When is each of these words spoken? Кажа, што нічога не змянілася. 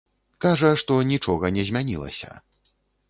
Кажа, 0.45 0.71
што 0.83 0.97
нічога 1.11 1.51
не 1.59 1.67
змянілася. 1.71 2.29